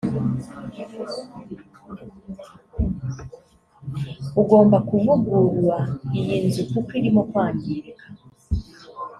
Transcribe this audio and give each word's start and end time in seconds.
ugomba 4.41 4.77
kuvugura 4.87 5.77
iyi 6.17 6.37
nzu 6.47 6.63
kuko 6.71 6.91
irimo 6.99 7.21
kwangirika 7.29 8.05